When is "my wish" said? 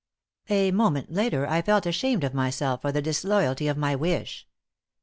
3.77-4.47